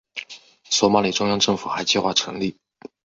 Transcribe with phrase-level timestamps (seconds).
[0.63, 2.57] 索马里中央政府还计划成立。